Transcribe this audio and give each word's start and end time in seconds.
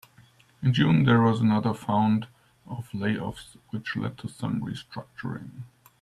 In 0.63 0.73
June, 0.73 1.03
there 1.03 1.21
was 1.21 1.41
another 1.41 1.75
found 1.75 2.27
of 2.65 2.89
layoffs 2.89 3.55
which 3.69 3.95
led 3.95 4.17
to 4.17 4.27
some 4.27 4.59
restructuring. 4.59 5.65